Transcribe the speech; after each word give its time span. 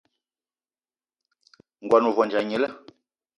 Ngón 1.83 2.03
ohandja 2.09 2.41
gnila 2.45 2.69